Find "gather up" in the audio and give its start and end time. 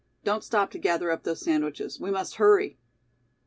0.79-1.21